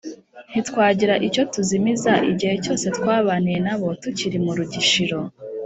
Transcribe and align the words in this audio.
ntitwagira 0.51 1.15
icyo 1.27 1.43
tuzimiza 1.53 2.13
igihe 2.31 2.55
cyose 2.63 2.85
twabaniye 2.97 3.59
na 3.65 3.75
bo 3.79 3.87
tukiri 4.01 4.37
mu 4.45 4.51
rugishiro. 4.57 5.17